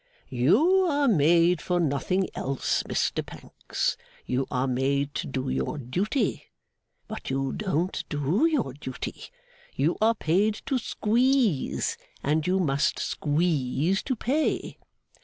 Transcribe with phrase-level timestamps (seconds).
[0.29, 3.97] 'You are made for nothing else, Mr Pancks.
[4.25, 6.45] You are made to do your duty,
[7.07, 9.25] but you don't do your duty.
[9.75, 14.79] You are paid to squeeze, and you must squeeze to pay.